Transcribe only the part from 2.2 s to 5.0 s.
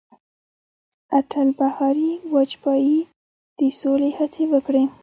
واجپايي د سولې هڅې وکړې.